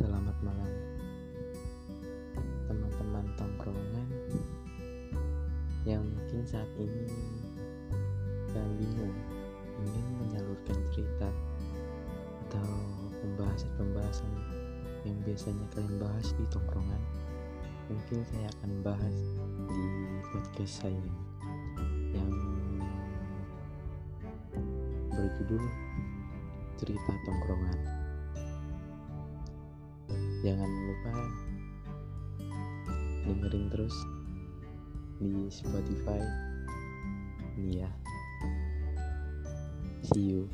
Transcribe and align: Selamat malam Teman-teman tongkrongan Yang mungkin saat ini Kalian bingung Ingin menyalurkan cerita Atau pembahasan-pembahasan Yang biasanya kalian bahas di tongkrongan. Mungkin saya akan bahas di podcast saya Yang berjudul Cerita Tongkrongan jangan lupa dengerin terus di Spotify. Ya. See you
Selamat 0.00 0.32
malam 0.40 0.72
Teman-teman 2.64 3.20
tongkrongan 3.36 4.08
Yang 5.84 6.08
mungkin 6.08 6.40
saat 6.48 6.72
ini 6.80 7.04
Kalian 8.48 8.80
bingung 8.80 9.16
Ingin 9.84 10.06
menyalurkan 10.24 10.80
cerita 10.96 11.28
Atau 12.48 12.64
pembahasan-pembahasan 13.20 14.32
Yang 15.04 15.16
biasanya 15.28 15.68
kalian 15.76 16.00
bahas 16.00 16.32
di 16.32 16.44
tongkrongan. 16.48 17.02
Mungkin 17.92 18.24
saya 18.24 18.48
akan 18.56 18.72
bahas 18.80 19.16
di 19.68 19.84
podcast 20.32 20.80
saya 20.80 21.04
Yang 22.16 22.32
berjudul 25.12 25.64
Cerita 26.80 27.12
Tongkrongan 27.28 28.09
jangan 30.40 30.68
lupa 30.68 31.12
dengerin 33.28 33.68
terus 33.68 33.96
di 35.20 35.48
Spotify. 35.52 36.20
Ya. 37.60 37.92
See 40.00 40.32
you 40.32 40.48